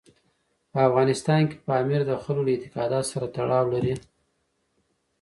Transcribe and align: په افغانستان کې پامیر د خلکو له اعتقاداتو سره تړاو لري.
په 0.71 0.79
افغانستان 0.89 1.41
کې 1.49 1.57
پامیر 1.67 2.01
د 2.07 2.11
خلکو 2.23 2.43
له 2.47 2.51
اعتقاداتو 2.55 3.09
سره 3.13 3.25
تړاو 3.35 3.65
لري. 3.73 3.93